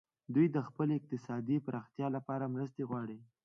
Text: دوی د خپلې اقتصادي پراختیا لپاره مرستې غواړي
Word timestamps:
دوی 0.33 0.47
د 0.55 0.57
خپلې 0.67 0.93
اقتصادي 0.97 1.57
پراختیا 1.67 2.07
لپاره 2.15 2.51
مرستې 2.53 2.83
غواړي 2.89 3.19